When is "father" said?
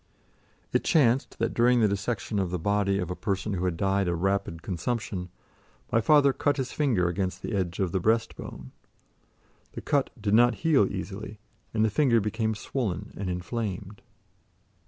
6.01-6.33